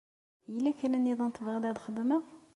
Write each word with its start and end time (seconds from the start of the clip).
Yella 0.53 0.71
kra 0.77 0.97
niḍen 0.99 1.31
tebɣiḍ 1.31 1.63
ad 1.65 1.79
xedmeɣ? 1.85 2.23